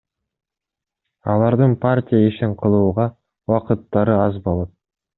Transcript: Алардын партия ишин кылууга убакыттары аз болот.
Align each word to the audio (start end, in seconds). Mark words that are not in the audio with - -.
Алардын 1.33 1.77
партия 1.85 2.23
ишин 2.31 2.57
кылууга 2.65 3.09
убакыттары 3.13 4.21
аз 4.29 4.45
болот. 4.51 4.79